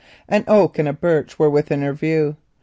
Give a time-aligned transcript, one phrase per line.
[0.27, 2.35] An oak and a birch were within her view.